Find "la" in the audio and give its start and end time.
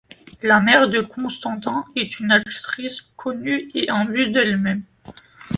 0.41-0.59